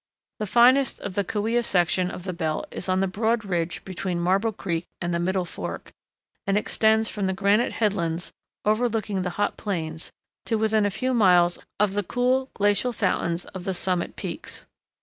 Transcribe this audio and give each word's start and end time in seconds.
The 0.39 0.47
finest 0.47 0.99
of 1.01 1.13
the 1.13 1.23
Kaweah 1.23 1.61
section 1.63 2.09
of 2.09 2.23
the 2.23 2.33
belt 2.33 2.65
is 2.71 2.89
on 2.89 3.01
the 3.01 3.07
broad 3.07 3.45
ridge 3.45 3.85
between 3.85 4.19
Marble 4.19 4.51
Creek 4.51 4.87
and 4.99 5.13
the 5.13 5.19
middle 5.19 5.45
fork, 5.45 5.91
and 6.47 6.57
extends 6.57 7.07
from 7.07 7.27
the 7.27 7.33
granite 7.35 7.73
headlands 7.73 8.31
overlooking 8.65 9.21
the 9.21 9.29
hot 9.37 9.57
plains 9.57 10.11
to 10.47 10.55
within 10.57 10.87
a 10.87 10.89
few 10.89 11.13
miles 11.13 11.59
of 11.79 11.93
the 11.93 12.01
cool 12.01 12.49
glacial 12.55 12.91
fountains 12.93 13.45
of 13.53 13.63
the 13.63 13.75
summit 13.75 14.15
peaks. 14.15 14.65